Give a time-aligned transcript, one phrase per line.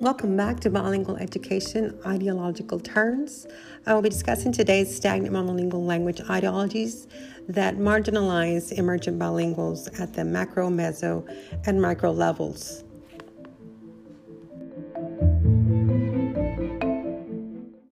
[0.00, 3.46] Welcome back to Bilingual Education Ideological Turns.
[3.86, 7.06] I will be discussing today's stagnant monolingual language ideologies
[7.48, 11.24] that marginalize emergent bilinguals at the macro, meso,
[11.64, 12.82] and micro levels.